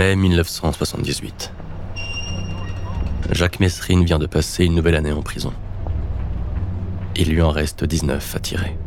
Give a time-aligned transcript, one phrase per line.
[0.00, 1.52] Mai 1978.
[3.32, 5.52] Jacques Messrine vient de passer une nouvelle année en prison.
[7.16, 8.78] Il lui en reste 19 à tirer.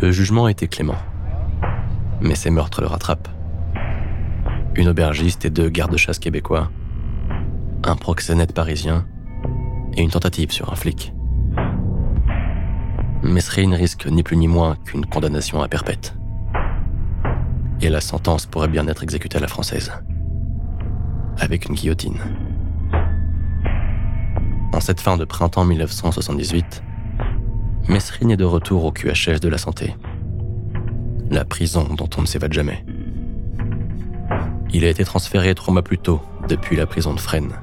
[0.00, 0.98] Le jugement était clément.
[2.20, 3.28] Mais ses meurtres le rattrapent.
[4.74, 6.72] Une aubergiste et deux gardes-chasse québécois,
[7.84, 9.06] un proxénète parisien
[9.96, 11.12] et une tentative sur un flic.
[13.22, 16.18] Mesrine risque ni plus ni moins qu'une condamnation à perpète.
[17.80, 19.92] Et la sentence pourrait bien être exécutée à la française.
[21.38, 22.18] Avec une guillotine.
[24.72, 26.82] En cette fin de printemps 1978,
[27.88, 29.94] Mesrine est de retour au QHS de la santé.
[31.30, 32.84] La prison dont on ne s'évade jamais.
[34.72, 37.54] Il a été transféré trois mois plus tôt depuis la prison de Fresnes.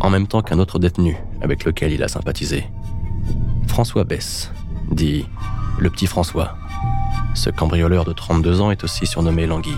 [0.00, 2.64] En même temps qu'un autre détenu avec lequel il a sympathisé.
[3.66, 4.50] François Bess,
[4.90, 5.26] dit
[5.78, 6.56] le petit François.
[7.34, 9.76] Ce cambrioleur de 32 ans est aussi surnommé Languille.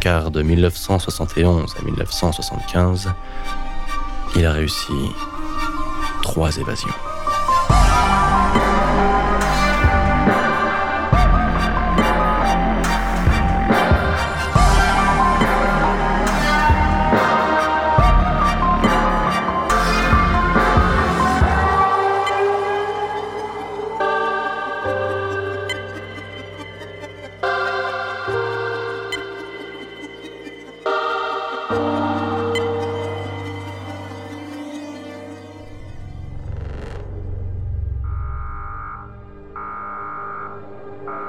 [0.00, 3.10] Car de 1971 à 1975,
[4.36, 4.92] il a réussi
[6.22, 7.15] trois évasions.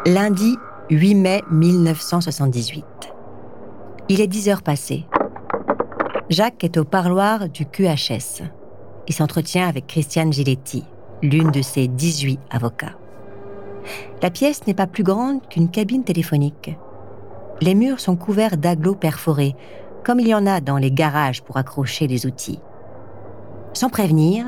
[0.10, 0.58] Lundi
[0.90, 2.86] 8 mai 1978.
[4.08, 5.06] Il est 10 heures passées.
[6.30, 8.44] Jacques est au parloir du QHS.
[9.10, 10.86] Il s'entretient avec Christiane Giletti,
[11.22, 12.96] l'une de ses 18 avocats.
[14.22, 16.78] La pièce n'est pas plus grande qu'une cabine téléphonique.
[17.60, 19.58] Les murs sont couverts d'agglos perforés,
[20.06, 22.62] comme il y en a dans les garages pour accrocher les outils.
[23.74, 24.46] Sans prévenir,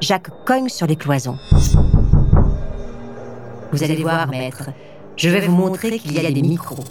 [0.00, 1.38] Jacques cogne sur les cloisons.
[3.72, 4.68] Vous allez voir, maître,
[5.16, 6.84] je vais vous montrer qu'il y a des micros.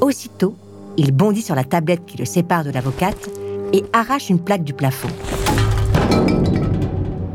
[0.00, 0.56] Aussitôt,
[0.96, 3.30] il bondit sur la tablette qui le sépare de l'avocate
[3.72, 5.08] et arrache une plaque du plafond.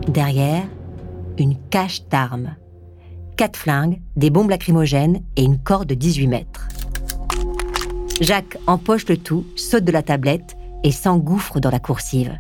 [0.08, 0.64] Derrière,
[1.38, 2.56] une cache d'armes.
[3.38, 6.68] Quatre flingues, des bombes lacrymogènes et une corde de 18 mètres.
[8.22, 12.38] Jacques empoche le tout, saute de la tablette et s'engouffre dans la coursive.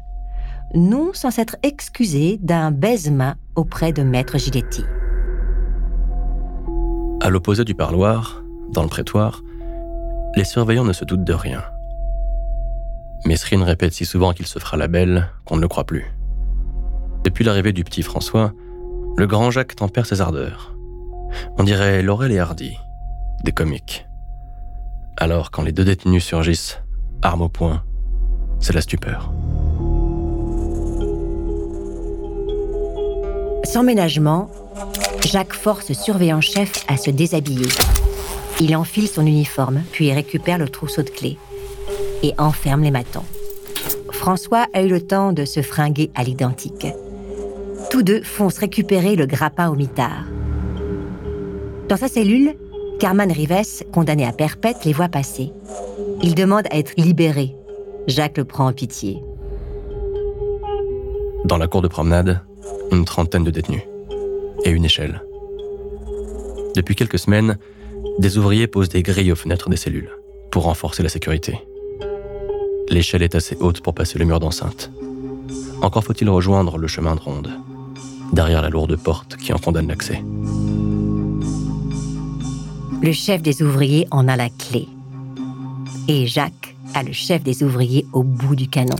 [0.74, 4.84] Non sans s'être excusé d'un baise-main auprès de Maître Giletti.
[7.26, 9.42] À l'opposé du parloir, dans le prétoire,
[10.36, 11.64] les surveillants ne se doutent de rien.
[13.26, 16.06] Mesrine répète si souvent qu'il se fera la belle qu'on ne le croit plus.
[17.24, 18.54] Depuis l'arrivée du petit François,
[19.18, 20.76] le grand Jacques tempère ses ardeurs.
[21.58, 22.78] On dirait Laurel et Hardy,
[23.44, 24.06] des comiques.
[25.18, 26.80] Alors quand les deux détenus surgissent,
[27.24, 27.82] armes au poing,
[28.60, 29.34] c'est la stupeur.
[33.64, 34.52] Sans ménagement,
[35.26, 37.68] Jacques force surveillant-chef à se déshabiller.
[38.62, 41.38] Il enfile son uniforme, puis récupère le trousseau de clés
[42.22, 43.26] et enferme les matons.
[44.12, 46.88] François a eu le temps de se fringuer à l'identique.
[47.90, 50.26] Tous deux foncent récupérer le grappin au mitard.
[51.90, 52.54] Dans sa cellule,
[53.00, 55.52] Carman Rives, condamné à perpète, les voit passer.
[56.22, 57.56] Il demande à être libéré.
[58.08, 59.18] Jacques le prend en pitié.
[61.46, 62.42] Dans la cour de promenade,
[62.92, 63.82] une trentaine de détenus
[64.66, 65.24] et une échelle.
[66.76, 67.58] Depuis quelques semaines,
[68.20, 70.12] des ouvriers posent des grilles aux fenêtres des cellules
[70.52, 71.60] pour renforcer la sécurité.
[72.90, 74.92] L'échelle est assez haute pour passer le mur d'enceinte.
[75.82, 77.52] Encore faut-il rejoindre le chemin de ronde,
[78.34, 80.22] derrière la lourde porte qui en condamne l'accès.
[83.02, 84.88] Le chef des ouvriers en a la clé.
[86.08, 88.96] Et Jacques a le chef des ouvriers au bout du canon.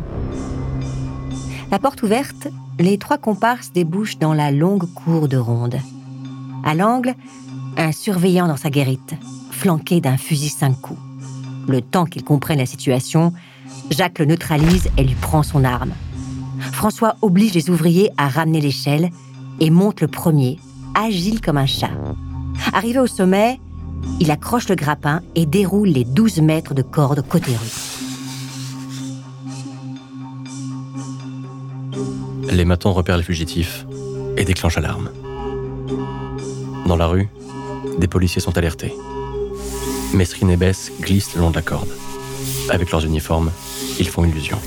[1.72, 2.48] La porte ouverte,
[2.80, 5.80] les trois comparses débouchent dans la longue cour de ronde.
[6.64, 7.14] À l'angle,
[7.78, 9.16] un surveillant dans sa guérite,
[9.52, 11.00] flanqué d'un fusil cinq coups.
[11.68, 13.34] Le temps qu'il comprenne la situation,
[13.90, 15.94] Jacques le neutralise et lui prend son arme.
[16.72, 19.10] François oblige les ouvriers à ramener l'échelle
[19.60, 20.60] et monte le premier,
[20.96, 21.92] agile comme un chat.
[22.74, 23.60] Arrivé au sommet,
[24.20, 28.05] il accroche le grappin et déroule les 12 mètres de corde côté rue.
[32.52, 33.86] Les matons repèrent les fugitifs
[34.38, 35.10] et déclenchent l'alarme.
[36.86, 37.28] Dans la rue,
[37.98, 38.94] des policiers sont alertés.
[40.14, 41.90] Mesrine et Bess glissent le long de la corde.
[42.70, 43.52] Avec leurs uniformes,
[44.00, 44.58] ils font illusion.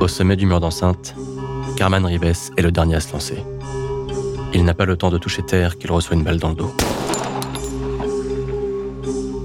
[0.00, 1.14] Au sommet du mur d'enceinte,
[1.76, 3.38] Carman Rives est le dernier à se lancer.
[4.52, 6.74] Il n'a pas le temps de toucher terre qu'il reçoit une balle dans le dos.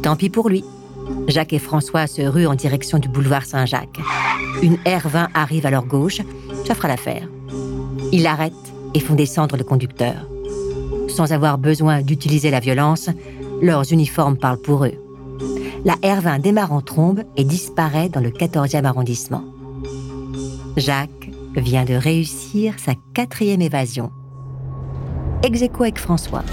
[0.03, 0.63] Tant pis pour lui.
[1.27, 3.99] Jacques et François se ruent en direction du boulevard Saint-Jacques.
[4.61, 6.21] Une R20 arrive à leur gauche,
[6.65, 7.27] ça fera l'affaire.
[8.11, 8.53] Ils l'arrêtent
[8.93, 10.27] et font descendre le conducteur.
[11.07, 13.09] Sans avoir besoin d'utiliser la violence,
[13.61, 14.93] leurs uniformes parlent pour eux.
[15.85, 19.43] La R20 démarre en trombe et disparaît dans le 14e arrondissement.
[20.75, 24.11] Jacques vient de réussir sa quatrième évasion.
[25.43, 26.43] Ex avec François.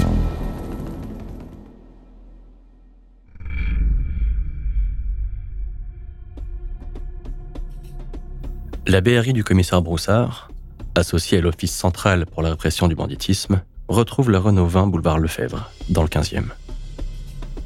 [8.88, 10.48] La BRI du commissaire Broussard,
[10.94, 15.72] associée à l'Office central pour la répression du banditisme, retrouve le Renault 20 boulevard Lefebvre,
[15.88, 16.44] dans le 15e.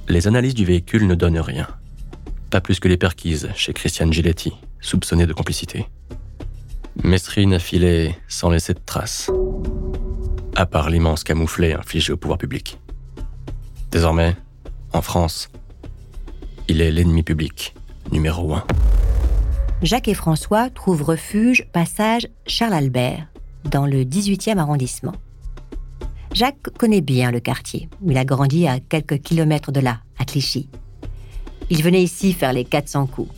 [0.09, 1.69] Les analyses du véhicule ne donnent rien.
[2.49, 5.87] Pas plus que les perquises chez Christiane Giletti, soupçonnée de complicité.
[7.05, 9.31] Mesrine a filé sans laisser de traces,
[10.57, 12.81] à part l'immense camouflet infligé au pouvoir public.
[13.91, 14.37] Désormais,
[14.95, 15.51] en France,
[16.67, 17.75] il est l'ennemi public
[18.11, 18.65] numéro un.
[19.83, 23.27] Jacques et François trouvent refuge passage Charles Albert,
[23.65, 25.15] dans le 18e arrondissement.
[26.35, 27.89] Jacques connaît bien le quartier.
[28.07, 30.69] Il a grandi à quelques kilomètres de là, à Clichy.
[31.71, 33.33] Il venait ici faire les 400 coups,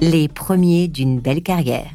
[0.00, 1.90] les premiers d'une belle carrière.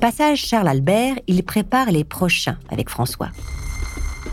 [0.00, 3.30] Passage Charles Albert, il prépare les prochains avec François.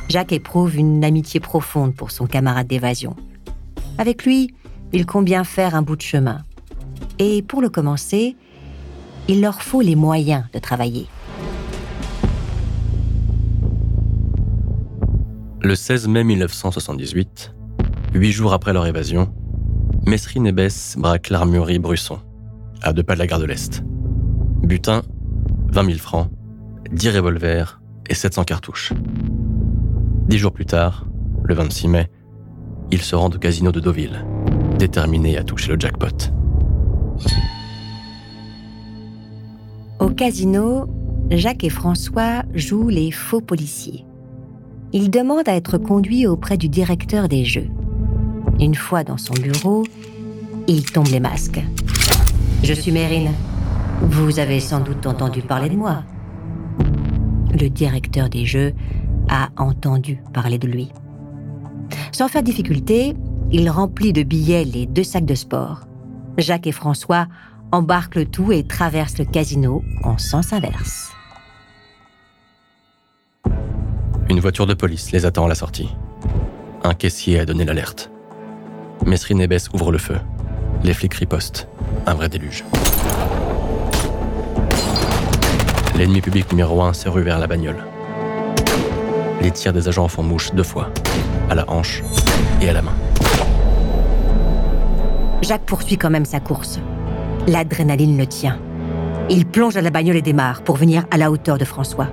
[0.07, 3.17] Jacques éprouve une amitié profonde pour son camarade d'évasion.
[3.97, 4.53] Avec lui,
[4.93, 6.43] il compte bien faire un bout de chemin.
[7.21, 8.37] Et pour le commencer,
[9.27, 11.07] il leur faut les moyens de travailler.
[15.61, 17.53] Le 16 mai 1978,
[18.13, 19.33] huit jours après leur évasion,
[20.07, 22.19] Mesrine et Bess braquent l'armurerie Brusson,
[22.81, 23.83] à deux pas de la gare de l'Est.
[24.63, 25.01] Butin,
[25.73, 26.29] 20 000 francs,
[26.93, 28.93] 10 revolvers et 700 cartouches.
[30.29, 31.05] Dix jours plus tard,
[31.43, 32.09] le 26 mai,
[32.91, 34.25] ils se rendent au casino de Deauville,
[34.77, 36.31] déterminés à toucher le jackpot.
[39.99, 40.87] Au casino,
[41.29, 44.05] Jacques et François jouent les faux policiers.
[44.93, 47.69] Ils demandent à être conduits auprès du directeur des jeux.
[48.59, 49.83] Une fois dans son bureau,
[50.67, 51.61] ils tombent les masques.
[52.63, 53.31] Je suis Mérine.
[54.01, 56.03] Vous avez sans doute entendu parler de moi.
[57.59, 58.73] Le directeur des jeux
[59.27, 60.91] a entendu parler de lui.
[62.11, 63.15] Sans faire difficulté,
[63.51, 65.88] il remplit de billets les deux sacs de sport.
[66.39, 67.27] Jacques et François
[67.71, 71.11] embarquent le tout et traversent le casino en sens inverse.
[74.29, 75.89] Une voiture de police les attend à la sortie.
[76.83, 78.11] Un caissier a donné l'alerte.
[79.05, 80.17] Mesrine et Bess ouvrent le feu.
[80.83, 81.67] Les flics ripostent.
[82.05, 82.63] Un vrai déluge.
[85.95, 87.83] L'ennemi public numéro un se rue vers la bagnole.
[89.41, 90.89] Les tirs des agents font mouche deux fois,
[91.49, 92.03] à la hanche
[92.61, 92.95] et à la main.
[95.41, 96.79] Jacques poursuit quand même sa course.
[97.47, 98.59] L'adrénaline le tient.
[99.29, 102.07] Il plonge à la bagnole et démarre pour venir à la hauteur de François.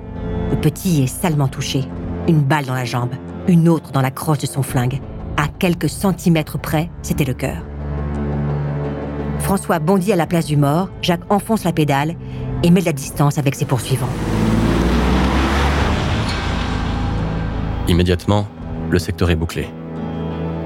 [0.49, 1.83] Le petit est salement touché.
[2.27, 3.13] Une balle dans la jambe,
[3.47, 5.01] une autre dans la crosse de son flingue.
[5.35, 7.57] À quelques centimètres près, c'était le cœur.
[9.39, 12.15] François bondit à la place du mort, Jacques enfonce la pédale
[12.63, 14.09] et met de la distance avec ses poursuivants.
[17.87, 18.47] Immédiatement,
[18.89, 19.67] le secteur est bouclé.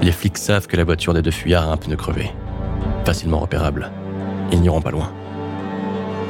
[0.00, 2.30] Les flics savent que la voiture des deux fuyards a un pneu crevé
[3.04, 3.90] facilement repérables.
[4.52, 5.12] Ils n'iront pas loin.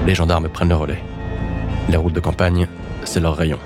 [0.07, 1.03] Les gendarmes prennent le relais.
[1.89, 2.67] Les routes de campagne,
[3.05, 3.59] c'est leur rayon.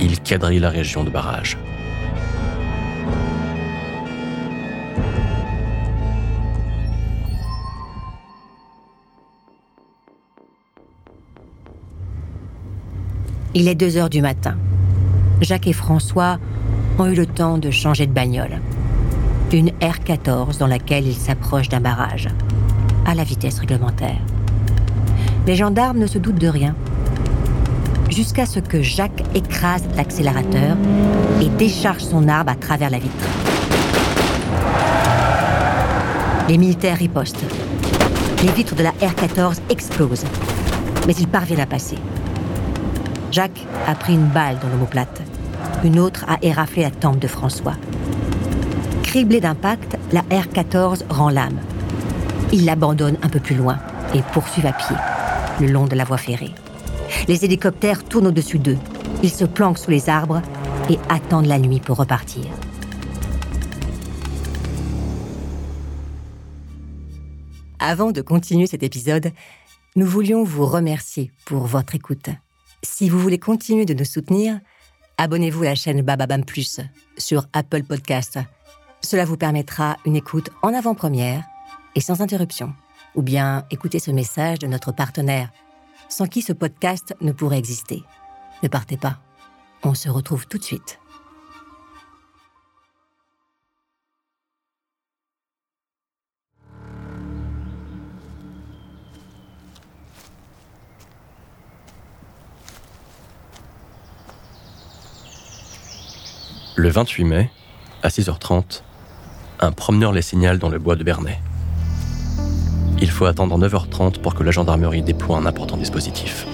[0.00, 1.56] Ils quadrillent la région de barrage.
[13.54, 14.56] Il est 2 heures du matin.
[15.40, 16.38] Jacques et François
[16.98, 18.60] ont eu le temps de changer de bagnole
[19.52, 22.28] une R14 dans laquelle il s'approche d'un barrage,
[23.06, 24.20] à la vitesse réglementaire.
[25.46, 26.74] Les gendarmes ne se doutent de rien,
[28.10, 30.76] jusqu'à ce que Jacques écrase l'accélérateur
[31.40, 33.26] et décharge son arme à travers la vitre.
[36.48, 37.44] Les militaires ripostent.
[38.42, 40.24] Les vitres de la R14 explosent,
[41.06, 41.98] mais ils parviennent à passer.
[43.32, 45.22] Jacques a pris une balle dans l'omoplate.
[45.84, 47.74] Une autre a éraflé la tempe de François.
[49.06, 51.60] Criblé d'impact, la R-14 rend l'âme.
[52.52, 53.78] Il l'abandonne un peu plus loin
[54.12, 54.96] et poursuit à pied,
[55.60, 56.50] le long de la voie ferrée.
[57.28, 58.76] Les hélicoptères tournent au-dessus d'eux.
[59.22, 60.42] Ils se planquent sous les arbres
[60.90, 62.44] et attendent la nuit pour repartir.
[67.78, 69.30] Avant de continuer cet épisode,
[69.94, 72.28] nous voulions vous remercier pour votre écoute.
[72.82, 74.58] Si vous voulez continuer de nous soutenir,
[75.16, 76.80] abonnez-vous à la chaîne Bababam Plus
[77.16, 78.40] sur Apple Podcasts
[79.06, 81.44] Cela vous permettra une écoute en avant-première
[81.94, 82.74] et sans interruption.
[83.14, 85.52] Ou bien écoutez ce message de notre partenaire,
[86.08, 88.02] sans qui ce podcast ne pourrait exister.
[88.64, 89.20] Ne partez pas.
[89.84, 90.98] On se retrouve tout de suite.
[106.74, 107.50] Le 28 mai,
[108.02, 108.82] à 6h30,
[109.60, 111.38] un promeneur les signale dans le bois de Bernay.
[113.00, 116.46] Il faut attendre 9h30 pour que la gendarmerie déploie un important dispositif.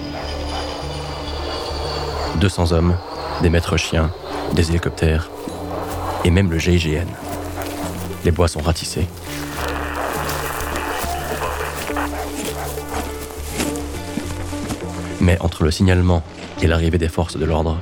[2.41, 2.97] 200 hommes,
[3.43, 4.11] des maîtres chiens,
[4.55, 5.31] des hélicoptères
[6.25, 7.07] et même le GIGN.
[8.25, 9.07] Les bois sont ratissés.
[15.21, 16.23] Mais entre le signalement
[16.61, 17.81] et l'arrivée des forces de l'ordre,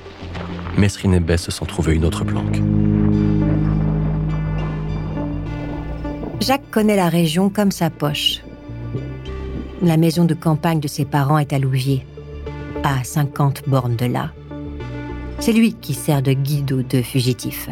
[0.76, 2.60] Mesrine et Bess se sont trouvés une autre planque.
[6.50, 8.40] Jacques connaît la région comme sa poche.
[9.82, 12.04] La maison de campagne de ses parents est à Louviers,
[12.82, 14.32] à 50 bornes de là.
[15.38, 17.68] C'est lui qui sert de guide aux deux fugitifs.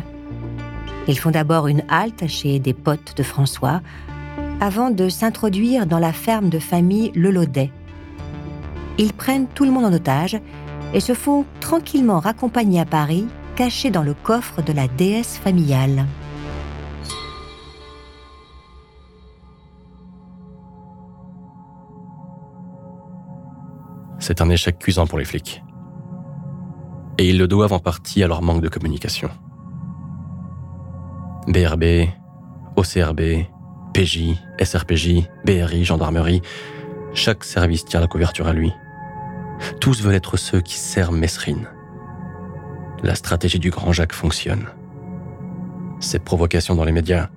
[1.09, 3.81] Ils font d'abord une halte chez des potes de François
[4.61, 7.73] avant de s'introduire dans la ferme de famille Lelaudet.
[8.97, 10.39] Ils prennent tout le monde en otage
[10.95, 16.07] et se font tranquillement raccompagner à Paris, cachés dans le coffre de la déesse familiale.
[24.29, 25.65] C'est un échec cuisant pour les flics.
[27.17, 29.31] Et ils le doivent en partie à leur manque de communication.
[31.47, 32.11] BRB,
[32.77, 33.47] OCRB,
[33.95, 36.43] PJ, SRPJ, BRI, gendarmerie,
[37.15, 38.71] chaque service tient la couverture à lui.
[39.81, 41.67] Tous veulent être ceux qui servent Mesrine.
[43.03, 44.67] La stratégie du grand Jacques fonctionne.
[46.01, 47.31] Ses provocations dans les médias,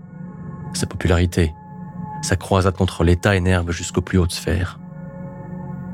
[0.73, 1.53] sa popularité,
[2.21, 4.80] sa croisade contre l'État énerve jusqu'aux plus hautes sphères.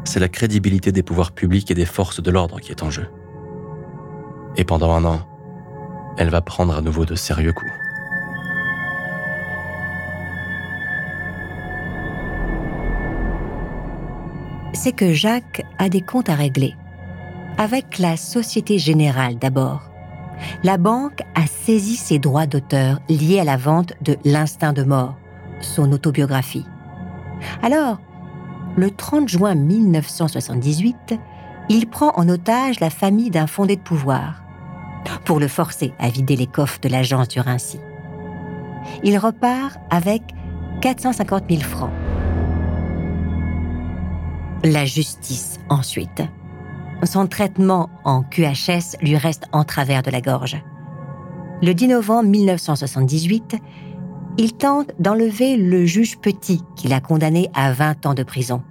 [0.08, 3.10] C'est la crédibilité des pouvoirs publics et des forces de l'ordre qui est en jeu.
[4.56, 5.20] Et pendant un an,
[6.18, 7.72] elle va prendre à nouveau de sérieux coups.
[14.74, 16.76] c'est que Jacques a des comptes à régler.
[17.58, 19.90] Avec la Société Générale d'abord.
[20.64, 25.18] La banque a saisi ses droits d'auteur liés à la vente de L'Instinct de mort,
[25.62, 26.66] son autobiographie.
[27.64, 28.00] Alors,
[28.78, 31.16] le 30 juin 1978,
[31.70, 34.44] il prend en otage la famille d'un fondé de pouvoir
[35.26, 37.80] pour le forcer à vider les coffres de l'agence du Rincy.
[39.04, 40.22] Il repart avec
[40.82, 41.92] 450 000 francs.
[44.64, 46.22] La justice, ensuite.
[47.04, 50.58] Son traitement en QHS lui reste en travers de la gorge.
[51.64, 53.56] Le 10 novembre 1978,
[54.38, 58.62] il tente d'enlever le juge Petit qui l'a condamné à 20 ans de prison.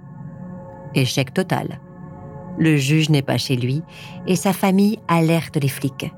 [0.95, 1.79] Échec total.
[2.57, 3.83] Le juge n'est pas chez lui
[4.25, 6.11] et sa famille alerte les flics.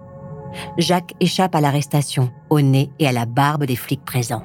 [0.78, 4.44] Jacques échappe à l'arrestation, au nez et à la barbe des flics présents.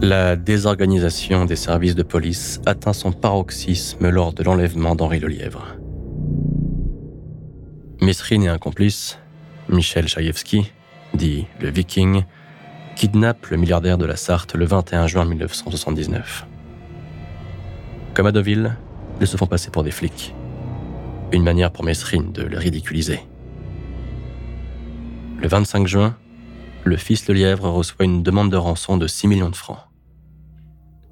[0.00, 5.76] La désorganisation des services de police atteint son paroxysme lors de l'enlèvement d'Henri Lelièvre.
[8.00, 9.18] Mesrine et un complice,
[9.68, 10.72] Michel Chaïevski,
[11.14, 12.24] dit le Viking,
[12.96, 16.46] kidnappe le milliardaire de la Sarthe le 21 juin 1979.
[18.14, 18.76] Comme à Deauville,
[19.20, 20.34] ils se font passer pour des flics.
[21.32, 23.20] Une manière pour Mesrine de le ridiculiser.
[25.40, 26.16] Le 25 juin,
[26.84, 29.80] le fils Lelièvre reçoit une demande de rançon de 6 millions de francs.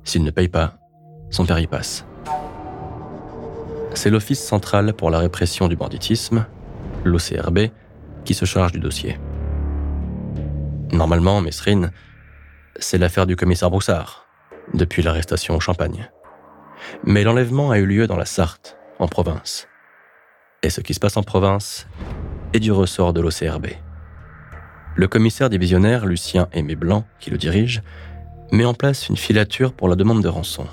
[0.05, 0.79] S'il ne paye pas,
[1.31, 2.07] son père y passe.
[3.95, 6.47] C'est l'Office central pour la répression du banditisme,
[7.05, 7.69] l'OCRB,
[8.27, 9.19] qui se charge du dossier.
[10.93, 11.93] Normalement, Mesrine,
[12.79, 14.27] c'est l'affaire du commissaire Broussard,
[14.75, 16.11] depuis l'arrestation au Champagne.
[17.05, 19.69] Mais l'enlèvement a eu lieu dans la Sarthe, en province.
[20.63, 21.87] Et ce qui se passe en province
[22.53, 23.69] est du ressort de l'OCRB.
[24.97, 27.83] Le commissaire divisionnaire Lucien Aimé Blanc, qui le dirige,
[28.53, 30.67] met en place une filature pour la demande de rançon.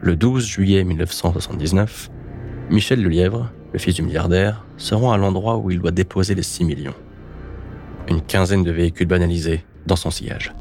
[0.00, 2.10] Le 12 juillet 1979,
[2.70, 6.42] Michel Lelièvre, le fils du milliardaire, se rend à l'endroit où il doit déposer les
[6.42, 6.94] 6 millions.
[8.08, 10.52] Une quinzaine de véhicules banalisés dans son sillage.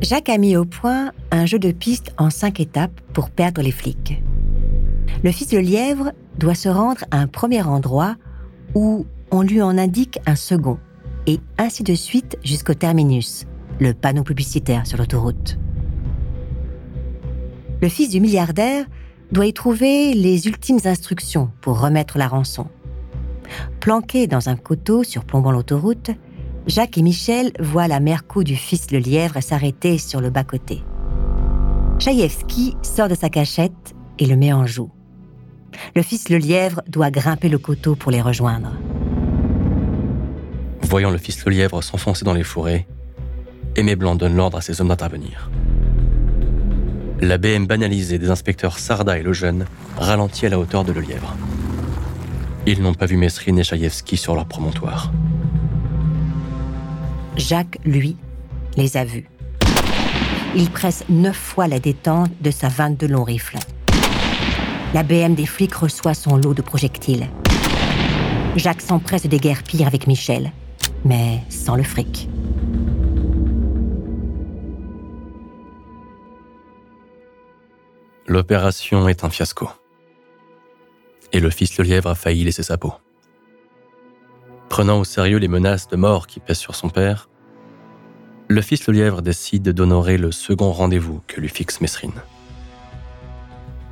[0.00, 3.70] Jacques a mis au point un jeu de piste en cinq étapes pour perdre les
[3.70, 4.22] flics.
[5.22, 8.16] Le fils de lièvre doit se rendre à un premier endroit
[8.74, 10.78] où on lui en indique un second,
[11.30, 13.46] et ainsi de suite jusqu'au terminus,
[13.78, 15.58] le panneau publicitaire sur l'autoroute.
[17.80, 18.84] Le fils du milliardaire
[19.30, 22.66] doit y trouver les ultimes instructions pour remettre la rançon.
[23.78, 26.10] Planqués dans un coteau surplombant l'autoroute,
[26.66, 30.82] Jacques et Michel voient la mère du fils le lièvre s'arrêter sur le bas-côté.
[32.00, 34.90] Chaïevski sort de sa cachette et le met en joue.
[35.94, 38.72] Le fils le lièvre doit grimper le coteau pour les rejoindre.
[40.90, 42.84] Voyant le fils le lièvre s'enfoncer dans les forêts,
[43.76, 45.48] Aimé Blanc donne l'ordre à ses hommes d'intervenir.
[47.20, 49.66] La BM banalisée des inspecteurs Sarda et Lejeune
[49.96, 51.36] ralentit à la hauteur de Le Lièvre.
[52.66, 55.12] Ils n'ont pas vu Mesrine et Chaïevski sur leur promontoire.
[57.36, 58.16] Jacques, lui,
[58.76, 59.30] les a vus.
[60.56, 63.58] Il presse neuf fois la détente de sa 22 long rifle.
[64.92, 67.28] La BM des flics reçoit son lot de projectiles.
[68.56, 70.50] Jacques s'empresse de déguerpir avec Michel,
[71.04, 72.28] mais sans le fric.
[78.26, 79.68] L'opération est un fiasco.
[81.32, 82.92] Et le fils le lièvre a failli laisser sa peau.
[84.68, 87.28] Prenant au sérieux les menaces de mort qui pèsent sur son père,
[88.48, 92.22] le fils le lièvre décide d'honorer le second rendez-vous que lui fixe Mesrine.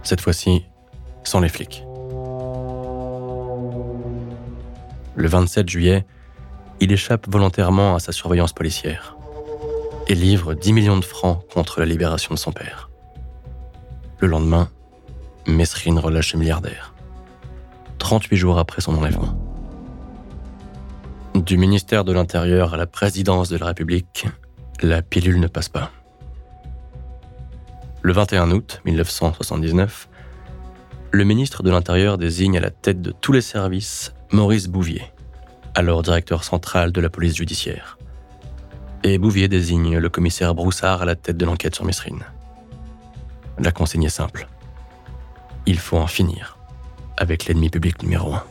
[0.02, 0.64] Cette fois-ci,
[1.24, 1.84] sans les flics.
[5.16, 6.06] Le 27 juillet,
[6.80, 9.16] il échappe volontairement à sa surveillance policière
[10.06, 12.90] et livre 10 millions de francs contre la libération de son père.
[14.20, 14.68] Le lendemain,
[15.46, 16.94] Mesrine relâche le milliardaire.
[17.98, 19.36] 38 jours après son enlèvement.
[21.34, 24.26] Du ministère de l'Intérieur à la présidence de la République,
[24.82, 25.90] la pilule ne passe pas.
[28.02, 30.08] Le 21 août 1979,
[31.10, 35.12] le ministre de l'Intérieur désigne à la tête de tous les services Maurice Bouvier,
[35.78, 37.98] alors directeur central de la police judiciaire.
[39.04, 42.24] Et Bouvier désigne le commissaire Broussard à la tête de l'enquête sur Mesrine.
[43.60, 44.48] La consigne est simple.
[45.66, 46.58] Il faut en finir
[47.16, 48.42] avec l'ennemi public numéro un.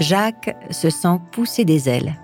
[0.00, 2.18] Jacques se sent pousser des ailes.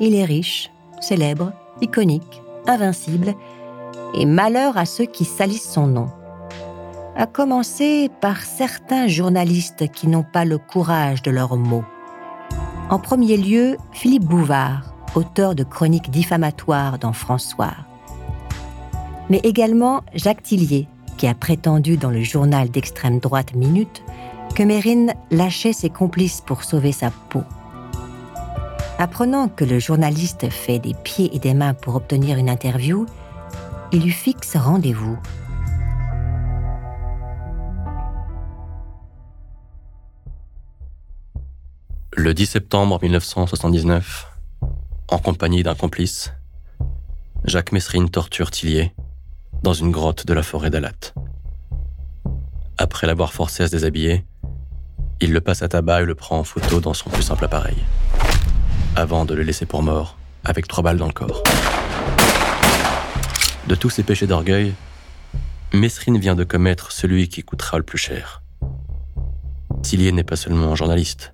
[0.00, 3.34] Il est riche, célèbre, iconique, invincible,
[4.14, 6.08] et malheur à ceux qui salissent son nom.
[7.16, 11.84] À commencer par certains journalistes qui n'ont pas le courage de leurs mots.
[12.88, 17.74] En premier lieu, Philippe Bouvard, auteur de chroniques diffamatoires dans François.
[19.28, 24.02] Mais également Jacques Tillier, qui a prétendu dans le journal d'extrême droite Minute
[24.54, 27.42] que Mérine lâchait ses complices pour sauver sa peau.
[28.98, 33.06] Apprenant que le journaliste fait des pieds et des mains pour obtenir une interview,
[33.92, 35.18] il lui fixe rendez-vous.
[42.16, 44.30] Le 10 septembre 1979,
[45.08, 46.32] en compagnie d'un complice,
[47.44, 48.92] Jacques Messrine torture Tillier
[49.62, 51.14] dans une grotte de la forêt d'Alat.
[52.78, 54.24] Après l'avoir forcé à se déshabiller,
[55.20, 57.76] il le passe à tabac et le prend en photo dans son plus simple appareil,
[58.96, 61.42] avant de le laisser pour mort avec trois balles dans le corps.
[63.66, 64.74] De tous ses péchés d'orgueil,
[65.72, 68.42] Messrine vient de commettre celui qui coûtera le plus cher.
[69.82, 71.32] Tillier n'est pas seulement un journaliste,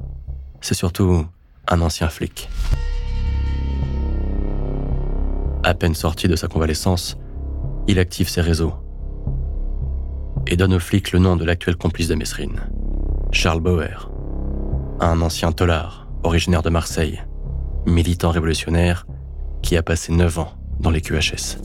[0.60, 1.26] c'est surtout
[1.68, 2.48] un ancien flic.
[5.62, 7.16] À peine sorti de sa convalescence,
[7.88, 8.74] il active ses réseaux
[10.46, 12.60] et donne au flic le nom de l'actuel complice de Mesrine,
[13.32, 14.10] Charles Bauer,
[15.00, 17.22] un ancien tolard originaire de Marseille,
[17.86, 19.06] militant révolutionnaire
[19.62, 21.58] qui a passé 9 ans dans les QHS.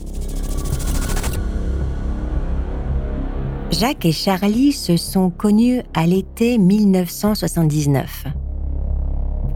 [3.82, 8.26] Jacques et Charlie se sont connus à l'été 1979.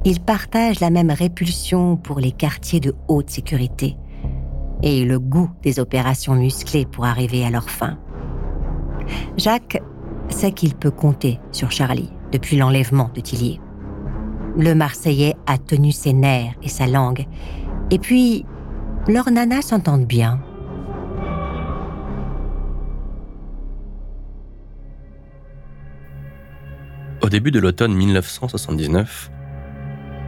[0.05, 3.97] Ils partagent la même répulsion pour les quartiers de haute sécurité
[4.83, 8.01] et le goût des opérations musclées pour arriver à leur fin.
[9.37, 9.81] Jacques
[10.29, 13.61] sait qu'il peut compter sur Charlie depuis l'enlèvement de Tillier.
[14.59, 17.27] Le Marseillais a tenu ses nerfs et sa langue,
[17.93, 18.45] et puis
[19.07, 20.41] leurs nanas s'entendent bien.
[27.27, 29.33] Au début de l'automne 1979,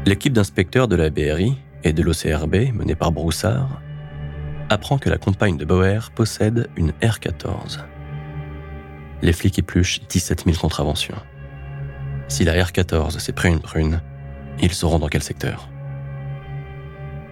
[0.04, 3.80] L'équipe d'inspecteurs de la BRI et de l'OCRB, menée par Broussard,
[4.68, 7.84] apprend que la compagne de Bauer possède une R-14.
[9.22, 11.22] Les flics épluchent 17 000 contraventions.
[12.26, 14.02] Si la R-14 s'est pris une prune,
[14.60, 15.68] ils sauront dans quel secteur.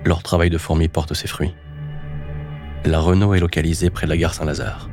[0.04, 1.56] Leur travail de fourmi porte ses fruits.
[2.84, 4.88] La Renault est localisée près de la gare Saint-Lazare.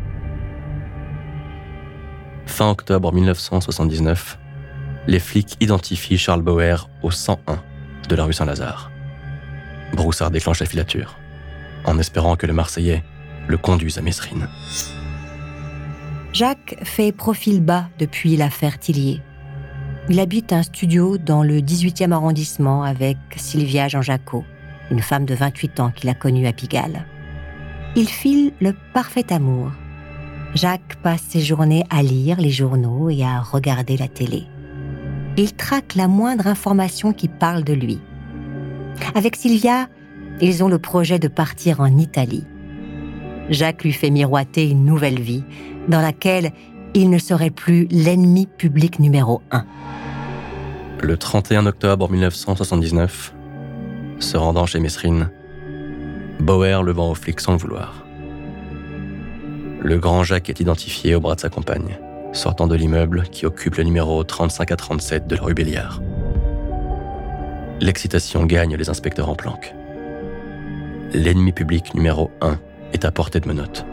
[2.47, 4.39] Fin octobre 1979,
[5.07, 7.61] les flics identifient Charles Bauer au 101
[8.07, 8.91] de la rue Saint-Lazare.
[9.93, 11.17] Broussard déclenche la filature,
[11.85, 13.03] en espérant que le Marseillais
[13.47, 14.47] le conduise à Messrine.
[16.31, 19.21] Jacques fait profil bas depuis l'affaire Tillier.
[20.09, 24.43] Il habite un studio dans le 18e arrondissement avec Sylvia Jean-Jacques,
[24.89, 27.05] une femme de 28 ans qu'il a connue à Pigalle.
[27.95, 29.71] Il file le parfait amour.
[30.55, 34.47] Jacques passe ses journées à lire les journaux et à regarder la télé.
[35.37, 37.99] Il traque la moindre information qui parle de lui.
[39.15, 39.87] Avec Sylvia,
[40.41, 42.45] ils ont le projet de partir en Italie.
[43.49, 45.43] Jacques lui fait miroiter une nouvelle vie
[45.87, 46.51] dans laquelle
[46.93, 49.65] il ne serait plus l'ennemi public numéro un.
[51.01, 53.33] Le 31 octobre 1979,
[54.19, 55.29] se rendant chez Mesrine,
[56.39, 58.05] Bauer le vend aux flics sans le vouloir.
[59.81, 61.97] Le grand Jacques est identifié au bras de sa compagne,
[62.33, 66.01] sortant de l'immeuble qui occupe le numéro 35 à 37 de la rue Béliard.
[67.79, 69.73] L'excitation gagne les inspecteurs en planque.
[71.13, 72.59] L'ennemi public numéro 1
[72.93, 73.85] est à portée de menottes.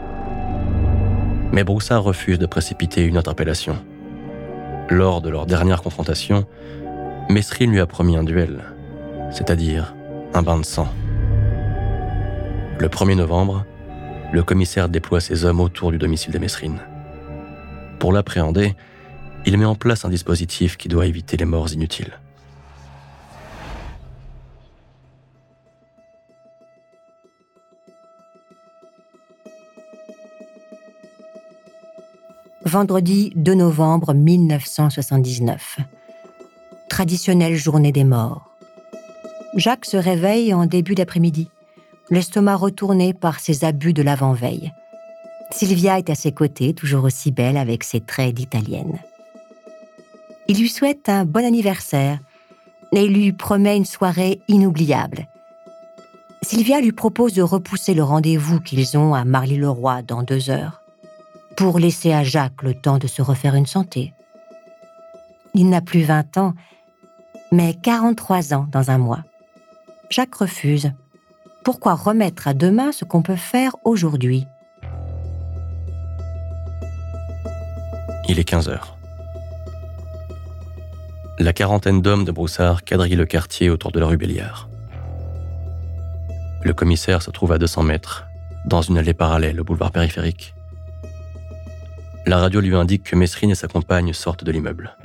[1.51, 3.77] Mais Broussard refuse de précipiter une interpellation.
[4.89, 6.45] Lors de leur dernière confrontation,
[7.29, 8.63] Mesrine lui a promis un duel,
[9.31, 9.93] c'est-à-dire
[10.33, 10.87] un bain de sang.
[12.79, 13.65] Le 1er novembre,
[14.31, 16.79] le commissaire déploie ses hommes autour du domicile de Mesrine.
[18.01, 18.73] Pour l'appréhender,
[19.45, 22.19] il met en place un dispositif qui doit éviter les morts inutiles.
[32.63, 35.79] vendredi 2 novembre 1979.
[36.89, 38.49] Traditionnelle journée des morts.
[39.57, 41.49] Jacques se réveille en début d'après-midi,
[42.09, 44.71] l'estomac retourné par ses abus de l'avant-veille.
[45.51, 48.99] Sylvia est à ses côtés, toujours aussi belle avec ses traits d'italienne.
[50.47, 52.19] Il lui souhaite un bon anniversaire
[52.91, 55.27] et lui promet une soirée inoubliable.
[56.41, 60.81] Sylvia lui propose de repousser le rendez-vous qu'ils ont à Marly-le-Roi dans deux heures
[61.55, 64.13] pour laisser à Jacques le temps de se refaire une santé.
[65.53, 66.53] Il n'a plus 20 ans,
[67.51, 69.23] mais 43 ans dans un mois.
[70.09, 70.91] Jacques refuse.
[71.63, 74.47] Pourquoi remettre à demain ce qu'on peut faire aujourd'hui?
[78.27, 78.97] Il est 15 heures.
[81.39, 84.69] La quarantaine d'hommes de Broussard quadrillent le quartier autour de la rue Béliard.
[86.63, 88.27] Le commissaire se trouve à 200 mètres,
[88.65, 90.53] dans une allée parallèle au boulevard périphérique.
[92.27, 94.95] La radio lui indique que Mesrine et sa compagne sortent de l'immeuble.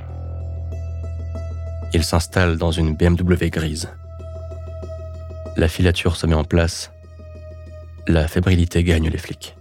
[1.94, 3.88] Il s'installe dans une BMW grise.
[5.56, 6.92] La filature se met en place.
[8.06, 9.56] La fébrilité gagne les flics.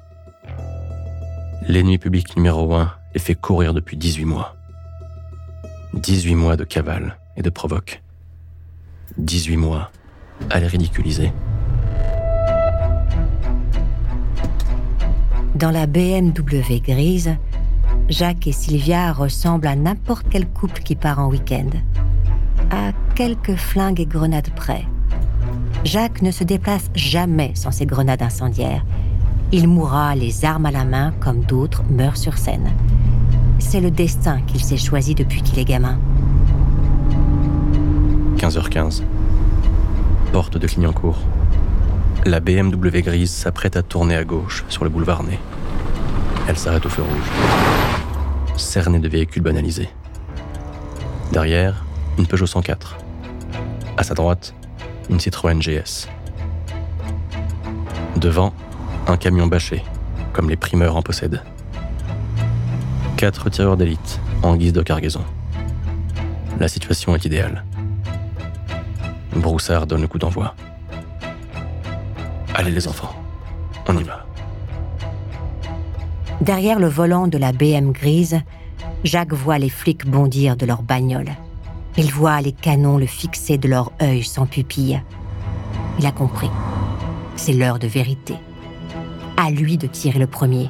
[1.70, 4.56] L'ennemi public numéro 1 est fait courir depuis 18 mois.
[5.94, 8.04] 18 mois de cavale et de provoque.
[9.18, 9.92] 18 mois
[10.50, 11.32] à les ridiculiser.
[15.56, 17.36] Dans la BMW grise,
[18.10, 21.70] Jacques et Sylvia ressemblent à n'importe quel couple qui part en week-end.
[22.70, 24.84] À quelques flingues et grenades près.
[25.86, 28.84] Jacques ne se déplace jamais sans ses grenades incendiaires.
[29.54, 32.74] Il mourra les armes à la main comme d'autres meurent sur scène.
[33.60, 35.98] C'est le destin qu'il s'est choisi depuis qu'il est gamin.
[38.38, 39.04] 15h15.
[40.32, 41.20] Porte de Clignancourt.
[42.26, 45.40] La BMW grise s'apprête à tourner à gauche sur le boulevard Ney.
[46.48, 48.58] Elle s'arrête au feu rouge.
[48.58, 49.90] Cernée de véhicules banalisés.
[51.32, 51.86] Derrière,
[52.18, 52.98] une Peugeot 104.
[53.98, 54.54] À sa droite,
[55.10, 56.08] une Citroën GS.
[58.18, 58.54] Devant,
[59.08, 59.84] un camion bâché,
[60.34, 61.42] comme les primeurs en possèdent.
[63.18, 65.24] Quatre tireurs d'élite en guise de cargaison.
[66.60, 67.64] La situation est idéale.
[69.34, 70.54] Broussard donne le coup d'envoi.
[72.54, 73.16] Allez les enfants,
[73.88, 74.26] on y va.
[76.42, 78.42] Derrière le volant de la BM grise,
[79.06, 81.32] Jacques voit les flics bondir de leur bagnole.
[81.98, 85.02] Il voit les canons le fixer de leur œil sans pupille.
[86.00, 86.50] Il a compris.
[87.38, 88.36] C'est l'heure de vérité.
[89.38, 90.70] À lui de tirer le premier.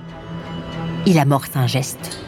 [1.08, 2.25] Il amorce un geste.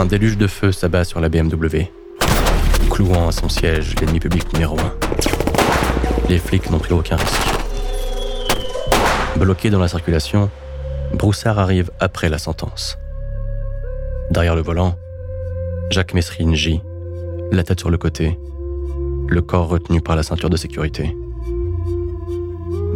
[0.00, 1.90] Un déluge de feu s'abat sur la BMW
[2.88, 4.94] clouant à son siège l'ennemi public numéro un.
[6.30, 7.42] Les flics n'ont pris aucun risque.
[9.36, 10.48] Bloqué dans la circulation,
[11.12, 12.96] Broussard arrive après la sentence.
[14.30, 14.96] Derrière le volant,
[15.90, 16.80] Jacques Messrine gît,
[17.52, 18.38] la tête sur le côté,
[19.28, 21.14] le corps retenu par la ceinture de sécurité.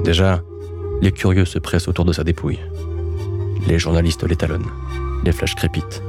[0.05, 0.41] Déjà,
[1.03, 2.61] les curieux se pressent autour de sa dépouille.
[3.69, 4.71] Les journalistes l'étalonnent.
[5.23, 6.03] Les flashs crépitent.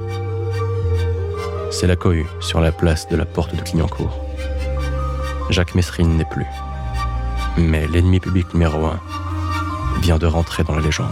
[1.78, 4.18] C'est la cohue sur la place de la porte de Clignancourt.
[5.50, 6.46] Jacques Messrine n'est plus.
[7.58, 8.98] Mais l'ennemi public numéro un
[10.00, 11.12] vient de rentrer dans la légende.